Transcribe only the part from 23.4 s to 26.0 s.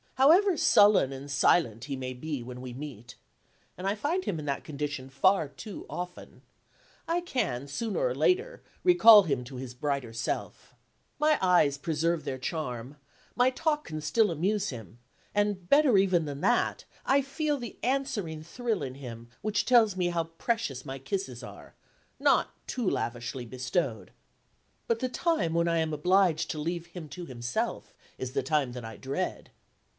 bestowed! But the time when I am